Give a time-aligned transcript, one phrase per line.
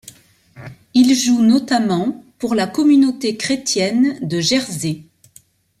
[0.95, 5.03] Il joue notamment pour la communauté chrétienne de Jersey.